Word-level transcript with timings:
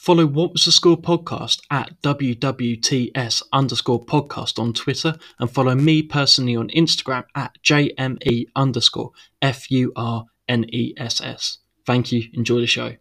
Follow 0.00 0.24
What 0.24 0.52
Was 0.52 0.64
the 0.64 0.72
Score 0.72 0.96
podcast 0.96 1.60
at 1.70 2.00
WWTS 2.00 3.42
underscore 3.52 4.02
podcast 4.02 4.58
on 4.58 4.72
Twitter 4.72 5.14
and 5.38 5.50
follow 5.50 5.74
me 5.74 6.02
personally 6.02 6.56
on 6.56 6.70
Instagram 6.70 7.24
at 7.34 7.58
JME 7.62 8.46
underscore 8.56 9.10
F 9.42 9.70
U 9.70 9.92
R 9.94 10.24
N 10.48 10.64
E 10.72 10.94
S 10.96 11.20
S. 11.20 11.58
Thank 11.84 12.12
you. 12.12 12.30
Enjoy 12.32 12.60
the 12.60 12.66
show. 12.66 12.94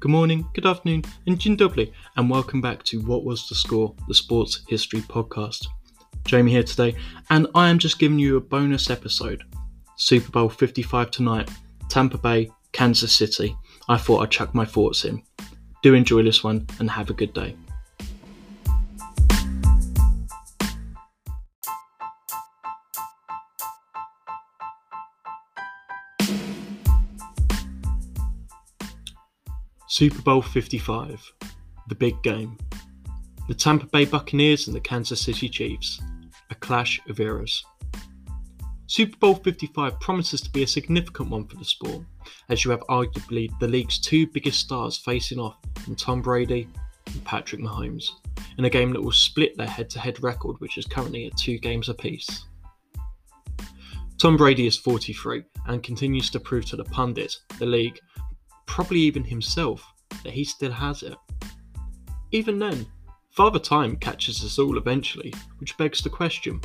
Good 0.00 0.10
morning, 0.10 0.48
good 0.54 0.64
afternoon, 0.64 1.04
and 1.26 1.38
dzień 1.38 1.58
dobry, 1.58 1.92
and 2.16 2.30
welcome 2.30 2.62
back 2.62 2.82
to 2.84 3.00
What 3.02 3.24
Was 3.24 3.46
the 3.50 3.54
Score, 3.54 3.94
the 4.08 4.14
Sports 4.14 4.62
History 4.66 5.02
Podcast. 5.02 5.66
Jamie 6.30 6.52
here 6.52 6.62
today, 6.62 6.94
and 7.30 7.48
I 7.56 7.70
am 7.70 7.78
just 7.80 7.98
giving 7.98 8.20
you 8.20 8.36
a 8.36 8.40
bonus 8.40 8.88
episode. 8.88 9.42
Super 9.96 10.30
Bowl 10.30 10.48
55 10.48 11.10
tonight, 11.10 11.50
Tampa 11.88 12.18
Bay, 12.18 12.52
Kansas 12.70 13.12
City. 13.12 13.56
I 13.88 13.96
thought 13.96 14.20
I'd 14.22 14.30
chuck 14.30 14.54
my 14.54 14.64
thoughts 14.64 15.04
in. 15.04 15.24
Do 15.82 15.92
enjoy 15.92 16.22
this 16.22 16.44
one 16.44 16.68
and 16.78 16.88
have 16.88 17.10
a 17.10 17.14
good 17.14 17.34
day. 17.34 17.56
Super 29.88 30.22
Bowl 30.22 30.42
55, 30.42 31.32
the 31.88 31.96
big 31.96 32.22
game. 32.22 32.56
The 33.48 33.54
Tampa 33.54 33.86
Bay 33.86 34.04
Buccaneers 34.04 34.68
and 34.68 34.76
the 34.76 34.80
Kansas 34.80 35.20
City 35.20 35.48
Chiefs, 35.48 36.00
a 36.50 36.54
clash 36.56 37.00
of 37.08 37.20
eras. 37.20 37.64
Super 38.86 39.16
Bowl 39.18 39.34
55 39.36 40.00
promises 40.00 40.40
to 40.40 40.50
be 40.50 40.64
a 40.64 40.66
significant 40.66 41.30
one 41.30 41.46
for 41.46 41.56
the 41.56 41.64
sport, 41.64 42.02
as 42.48 42.64
you 42.64 42.72
have 42.72 42.80
arguably 42.88 43.48
the 43.60 43.68
league's 43.68 44.00
two 44.00 44.26
biggest 44.26 44.58
stars 44.58 44.98
facing 44.98 45.38
off 45.38 45.56
in 45.86 45.94
Tom 45.94 46.20
Brady 46.20 46.68
and 47.06 47.24
Patrick 47.24 47.60
Mahomes, 47.60 48.08
in 48.58 48.64
a 48.64 48.70
game 48.70 48.92
that 48.92 49.00
will 49.00 49.12
split 49.12 49.56
their 49.56 49.68
head 49.68 49.88
to 49.90 50.00
head 50.00 50.20
record, 50.24 50.56
which 50.58 50.76
is 50.76 50.86
currently 50.86 51.26
at 51.26 51.36
two 51.36 51.58
games 51.58 51.88
apiece. 51.88 52.46
Tom 54.18 54.36
Brady 54.36 54.66
is 54.66 54.76
43 54.76 55.44
and 55.68 55.82
continues 55.82 56.28
to 56.30 56.40
prove 56.40 56.66
to 56.66 56.76
the 56.76 56.84
pundits, 56.84 57.42
the 57.58 57.66
league, 57.66 57.98
probably 58.66 58.98
even 59.00 59.24
himself, 59.24 59.82
that 60.24 60.32
he 60.32 60.44
still 60.44 60.72
has 60.72 61.02
it. 61.02 61.14
Even 62.32 62.58
then, 62.58 62.86
Father 63.30 63.60
Time 63.60 63.96
catches 63.96 64.44
us 64.44 64.58
all 64.58 64.76
eventually, 64.76 65.32
which 65.58 65.76
begs 65.76 66.02
the 66.02 66.10
question 66.10 66.60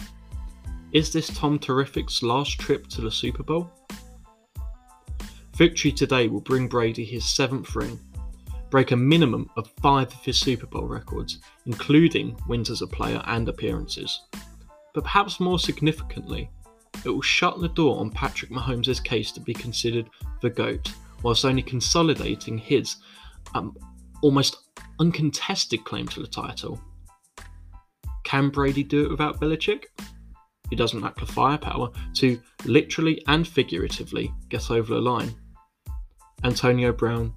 Is 0.92 1.14
this 1.14 1.28
Tom 1.28 1.60
Terrific's 1.60 2.24
last 2.24 2.60
trip 2.60 2.88
to 2.88 3.02
the 3.02 3.12
Super 3.12 3.44
Bowl? 3.44 3.70
Victory 5.56 5.92
today 5.92 6.28
will 6.28 6.42
bring 6.42 6.68
Brady 6.68 7.06
his 7.06 7.24
seventh 7.24 7.76
ring, 7.76 8.00
break 8.72 8.92
a 8.92 8.96
minimum 8.96 9.50
of 9.56 9.72
five 9.82 10.08
of 10.08 10.26
his 10.26 10.40
Super 10.40 10.66
Bowl 10.66 10.88
records, 10.88 11.40
including 11.68 12.36
wins 12.48 12.72
as 12.72 12.82
a 12.82 12.88
player 12.88 13.22
and 13.28 13.48
appearances. 13.48 14.22
But 14.96 15.04
perhaps 15.04 15.40
more 15.40 15.60
significantly, 15.60 16.50
it 17.06 17.10
will 17.10 17.22
shut 17.22 17.62
the 17.62 17.70
door 17.70 18.00
on 18.00 18.10
Patrick 18.10 18.50
Mahomes' 18.50 19.04
case 19.04 19.32
to 19.34 19.40
be 19.40 19.54
considered 19.54 20.10
the 20.42 20.50
GOAT 20.50 20.92
whilst 21.22 21.46
only 21.46 21.62
consolidating 21.62 22.58
his 22.58 22.98
um, 23.54 23.78
almost 24.22 24.65
uncontested 25.00 25.84
claim 25.84 26.08
to 26.08 26.22
the 26.22 26.28
title. 26.28 26.80
Can 28.24 28.50
Brady 28.50 28.84
do 28.84 29.06
it 29.06 29.12
without 29.12 29.40
Belichick? 29.40 29.86
He 30.70 30.76
doesn't 30.76 31.02
lack 31.02 31.18
the 31.20 31.26
firepower 31.26 31.92
to 32.16 32.40
literally 32.66 33.24
and 33.28 33.48
figuratively 33.48 34.34
get 34.50 34.72
over 34.72 34.96
the 34.96 35.02
line. 35.02 35.36
Antonio 36.44 36.92
Brown, 36.92 37.34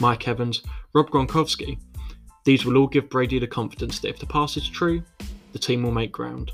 Mike 0.00 0.26
Evans, 0.26 0.62
Rob 0.94 1.10
Gronkowski, 1.10 1.78
these 2.44 2.64
will 2.64 2.76
all 2.76 2.88
give 2.88 3.08
Brady 3.08 3.38
the 3.38 3.46
confidence 3.46 4.00
that 4.00 4.08
if 4.08 4.18
the 4.18 4.26
pass 4.26 4.56
is 4.56 4.68
true, 4.68 5.02
the 5.52 5.58
team 5.58 5.82
will 5.82 5.92
make 5.92 6.10
ground. 6.10 6.50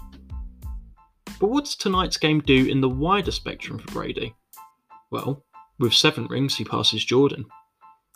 But 1.41 1.51
what 1.51 1.65
does 1.65 1.77
tonight's 1.77 2.17
game 2.17 2.41
do 2.41 2.67
in 2.67 2.81
the 2.81 2.89
wider 2.89 3.31
spectrum 3.31 3.79
for 3.79 3.93
Brady? 3.93 4.35
Well, 5.11 5.45
with 5.79 5.95
seven 5.95 6.27
rings, 6.27 6.57
he 6.57 6.65
passes 6.65 7.05
Jordan. 7.05 7.47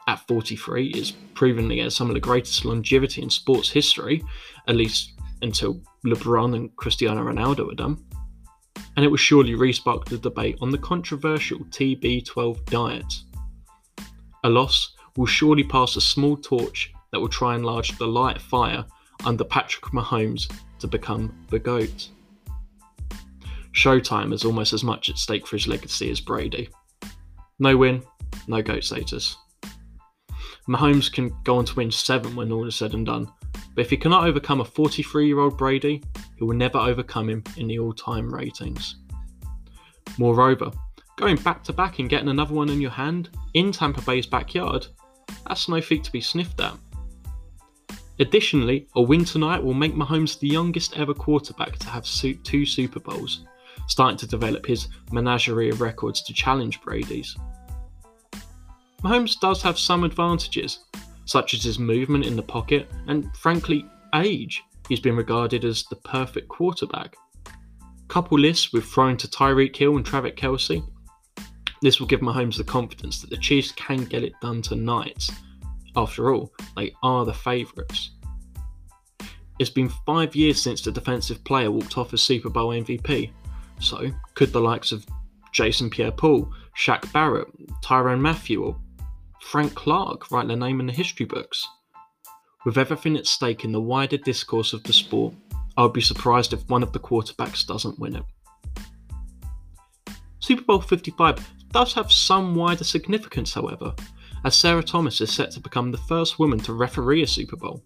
At 0.08 0.26
43, 0.26 0.88
is 0.88 1.12
proven 1.34 1.70
he 1.70 1.78
has 1.78 1.94
some 1.94 2.08
of 2.08 2.14
the 2.14 2.20
greatest 2.20 2.64
longevity 2.64 3.22
in 3.22 3.30
sports 3.30 3.70
history, 3.70 4.22
at 4.66 4.76
least 4.76 5.12
until 5.42 5.80
LeBron 6.04 6.56
and 6.56 6.74
Cristiano 6.76 7.22
Ronaldo 7.22 7.70
are 7.70 7.76
done. 7.76 8.04
And 8.96 9.04
it 9.04 9.08
will 9.08 9.16
surely 9.16 9.52
respark 9.52 10.06
the 10.06 10.18
debate 10.18 10.58
on 10.60 10.70
the 10.70 10.78
controversial 10.78 11.60
TB12 11.60 12.64
diet. 12.66 13.14
A 14.44 14.48
loss 14.48 14.94
will 15.16 15.26
surely 15.26 15.62
pass 15.62 15.96
a 15.96 16.00
small 16.00 16.36
torch 16.36 16.92
that 17.12 17.20
will 17.20 17.28
try 17.28 17.54
and 17.54 17.64
light 17.64 17.90
the 17.98 18.06
light 18.06 18.40
fire 18.40 18.84
under 19.24 19.44
Patrick 19.44 19.84
Mahomes 19.92 20.52
to 20.80 20.86
become 20.86 21.32
the 21.50 21.58
GOAT. 21.58 22.08
Showtime 23.74 24.32
is 24.32 24.44
almost 24.44 24.72
as 24.72 24.84
much 24.84 25.08
at 25.08 25.16
stake 25.16 25.46
for 25.46 25.56
his 25.56 25.68
legacy 25.68 26.10
as 26.10 26.20
Brady. 26.20 26.68
No 27.58 27.76
win, 27.76 28.02
no 28.46 28.62
GOAT 28.62 28.84
status. 28.84 29.36
Mahomes 30.68 31.12
can 31.12 31.34
go 31.44 31.56
on 31.56 31.64
to 31.64 31.74
win 31.74 31.90
seven 31.90 32.36
when 32.36 32.52
all 32.52 32.66
is 32.66 32.76
said 32.76 32.94
and 32.94 33.04
done, 33.04 33.28
but 33.74 33.82
if 33.84 33.90
he 33.90 33.96
cannot 33.96 34.26
overcome 34.26 34.60
a 34.60 34.64
43 34.64 35.26
year 35.26 35.40
old 35.40 35.58
Brady, 35.58 36.02
he 36.36 36.44
will 36.44 36.54
never 36.54 36.78
overcome 36.78 37.28
him 37.28 37.42
in 37.56 37.66
the 37.66 37.78
all 37.78 37.92
time 37.92 38.32
ratings. 38.32 38.96
Moreover, 40.18 40.70
going 41.16 41.36
back 41.36 41.64
to 41.64 41.72
back 41.72 41.98
and 41.98 42.08
getting 42.08 42.28
another 42.28 42.54
one 42.54 42.68
in 42.68 42.80
your 42.80 42.90
hand 42.90 43.30
in 43.54 43.72
Tampa 43.72 44.02
Bay's 44.02 44.26
backyard, 44.26 44.86
that's 45.46 45.68
no 45.68 45.80
feat 45.80 46.04
to 46.04 46.12
be 46.12 46.20
sniffed 46.20 46.60
at. 46.60 46.76
Additionally, 48.18 48.86
a 48.94 49.02
win 49.02 49.24
tonight 49.24 49.62
will 49.62 49.74
make 49.74 49.94
Mahomes 49.94 50.38
the 50.38 50.48
youngest 50.48 50.96
ever 50.98 51.14
quarterback 51.14 51.78
to 51.78 51.88
have 51.88 52.04
two 52.04 52.66
Super 52.66 53.00
Bowls, 53.00 53.44
starting 53.88 54.18
to 54.18 54.26
develop 54.26 54.66
his 54.66 54.88
menagerie 55.10 55.70
of 55.70 55.80
records 55.80 56.22
to 56.22 56.34
challenge 56.34 56.80
Brady's. 56.82 57.36
Mahomes 59.02 59.38
does 59.40 59.62
have 59.62 59.78
some 59.78 60.04
advantages, 60.04 60.80
such 61.24 61.54
as 61.54 61.64
his 61.64 61.78
movement 61.78 62.24
in 62.24 62.36
the 62.36 62.42
pocket 62.42 62.88
and, 63.08 63.34
frankly, 63.36 63.84
age. 64.14 64.62
He's 64.88 65.00
been 65.00 65.16
regarded 65.16 65.64
as 65.64 65.84
the 65.84 65.96
perfect 65.96 66.48
quarterback. 66.48 67.16
Couple 68.08 68.40
this 68.40 68.72
with 68.72 68.84
throwing 68.84 69.16
to 69.16 69.28
Tyreek 69.28 69.74
Hill 69.74 69.96
and 69.96 70.04
Travis 70.04 70.32
Kelce. 70.32 70.86
This 71.80 71.98
will 71.98 72.06
give 72.06 72.20
Mahomes 72.20 72.56
the 72.56 72.64
confidence 72.64 73.20
that 73.20 73.30
the 73.30 73.36
Chiefs 73.36 73.72
can 73.72 74.04
get 74.04 74.22
it 74.22 74.34
done 74.40 74.62
tonight. 74.62 75.28
After 75.96 76.32
all, 76.32 76.52
they 76.76 76.94
are 77.02 77.24
the 77.24 77.34
favourites. 77.34 78.12
It's 79.58 79.70
been 79.70 79.90
five 80.06 80.34
years 80.34 80.62
since 80.62 80.82
the 80.82 80.92
defensive 80.92 81.42
player 81.44 81.70
walked 81.70 81.98
off 81.98 82.12
as 82.12 82.22
Super 82.22 82.50
Bowl 82.50 82.70
MVP, 82.70 83.30
so 83.80 84.10
could 84.34 84.52
the 84.52 84.60
likes 84.60 84.92
of 84.92 85.06
Jason 85.52 85.90
Pierre 85.90 86.12
Paul, 86.12 86.52
Shaq 86.76 87.12
Barrett, 87.12 87.48
Tyrann 87.82 88.20
Mathieu, 88.20 88.64
or 88.64 88.76
Frank 89.42 89.74
Clark 89.74 90.30
write 90.30 90.48
their 90.48 90.56
name 90.56 90.80
in 90.80 90.86
the 90.86 90.92
history 90.92 91.26
books. 91.26 91.68
With 92.64 92.78
everything 92.78 93.16
at 93.16 93.26
stake 93.26 93.64
in 93.64 93.72
the 93.72 93.80
wider 93.80 94.16
discourse 94.16 94.72
of 94.72 94.82
the 94.84 94.92
sport, 94.92 95.34
I 95.76 95.82
would 95.82 95.92
be 95.92 96.00
surprised 96.00 96.52
if 96.52 96.68
one 96.68 96.82
of 96.82 96.92
the 96.92 97.00
quarterbacks 97.00 97.66
doesn't 97.66 97.98
win 97.98 98.16
it. 98.16 98.24
Super 100.38 100.62
Bowl 100.62 100.80
55 100.80 101.36
does 101.70 101.92
have 101.94 102.10
some 102.10 102.54
wider 102.54 102.84
significance, 102.84 103.52
however, 103.52 103.94
as 104.44 104.54
Sarah 104.54 104.82
Thomas 104.82 105.20
is 105.20 105.32
set 105.32 105.50
to 105.52 105.60
become 105.60 105.90
the 105.90 105.98
first 105.98 106.38
woman 106.38 106.58
to 106.60 106.72
referee 106.72 107.22
a 107.22 107.26
Super 107.26 107.56
Bowl, 107.56 107.84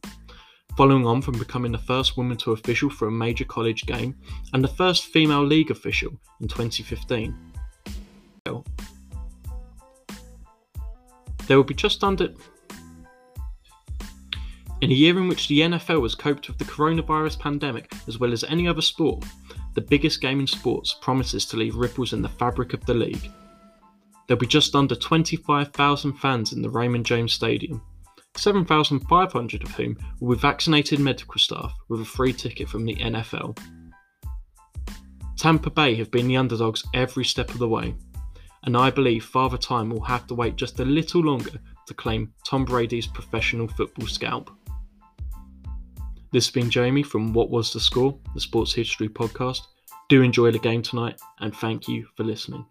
following 0.76 1.06
on 1.06 1.22
from 1.22 1.38
becoming 1.38 1.72
the 1.72 1.78
first 1.78 2.16
woman 2.16 2.36
to 2.38 2.52
official 2.52 2.90
for 2.90 3.08
a 3.08 3.12
major 3.12 3.44
college 3.44 3.86
game 3.86 4.14
and 4.52 4.62
the 4.62 4.68
first 4.68 5.06
female 5.06 5.44
league 5.44 5.70
official 5.70 6.12
in 6.40 6.48
2015. 6.48 7.55
There 11.46 11.56
will 11.56 11.64
be 11.64 11.74
just 11.74 12.02
under. 12.02 12.32
In 14.80 14.90
a 14.90 14.94
year 14.94 15.18
in 15.18 15.28
which 15.28 15.48
the 15.48 15.60
NFL 15.60 16.02
has 16.02 16.14
coped 16.14 16.48
with 16.48 16.58
the 16.58 16.64
coronavirus 16.64 17.38
pandemic 17.38 17.90
as 18.06 18.18
well 18.18 18.32
as 18.32 18.44
any 18.44 18.68
other 18.68 18.82
sport, 18.82 19.24
the 19.74 19.80
biggest 19.80 20.20
game 20.20 20.40
in 20.40 20.46
sports 20.46 20.96
promises 21.00 21.46
to 21.46 21.56
leave 21.56 21.76
ripples 21.76 22.12
in 22.12 22.22
the 22.22 22.28
fabric 22.28 22.72
of 22.72 22.84
the 22.84 22.94
league. 22.94 23.30
There'll 24.26 24.40
be 24.40 24.46
just 24.46 24.74
under 24.74 24.94
25,000 24.94 26.12
fans 26.14 26.52
in 26.52 26.60
the 26.60 26.70
Raymond 26.70 27.06
James 27.06 27.32
Stadium, 27.32 27.80
7,500 28.36 29.62
of 29.62 29.70
whom 29.70 29.96
will 30.20 30.34
be 30.34 30.40
vaccinated 30.40 30.98
medical 30.98 31.38
staff 31.38 31.72
with 31.88 32.00
a 32.00 32.04
free 32.04 32.32
ticket 32.32 32.68
from 32.68 32.84
the 32.84 32.96
NFL. 32.96 33.58
Tampa 35.38 35.70
Bay 35.70 35.94
have 35.94 36.10
been 36.10 36.28
the 36.28 36.36
underdogs 36.36 36.84
every 36.92 37.24
step 37.24 37.50
of 37.50 37.58
the 37.58 37.68
way, 37.68 37.94
and 38.66 38.76
I 38.76 38.90
believe 38.90 39.24
Father 39.24 39.56
Time 39.56 39.88
will 39.88 40.02
have 40.02 40.26
to 40.26 40.34
wait 40.34 40.56
just 40.56 40.80
a 40.80 40.84
little 40.84 41.22
longer 41.22 41.58
to 41.86 41.94
claim 41.94 42.32
Tom 42.44 42.64
Brady's 42.64 43.06
professional 43.06 43.68
football 43.68 44.08
scalp. 44.08 44.50
This 46.32 46.46
has 46.46 46.52
been 46.52 46.68
Jamie 46.68 47.04
from 47.04 47.32
What 47.32 47.50
Was 47.50 47.72
the 47.72 47.80
Score, 47.80 48.18
the 48.34 48.40
Sports 48.40 48.74
History 48.74 49.08
Podcast. 49.08 49.60
Do 50.08 50.22
enjoy 50.22 50.50
the 50.50 50.58
game 50.58 50.82
tonight, 50.82 51.20
and 51.38 51.54
thank 51.56 51.88
you 51.88 52.06
for 52.16 52.24
listening. 52.24 52.66